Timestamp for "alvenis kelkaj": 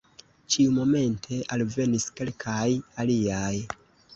1.57-2.67